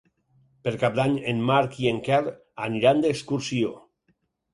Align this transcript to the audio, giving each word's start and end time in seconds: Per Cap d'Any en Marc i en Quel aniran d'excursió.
Per 0.67 0.71
Cap 0.83 0.95
d'Any 0.99 1.17
en 1.33 1.43
Marc 1.49 1.77
i 1.83 1.85
en 1.91 1.99
Quel 2.07 2.31
aniran 2.69 3.05
d'excursió. 3.05 3.71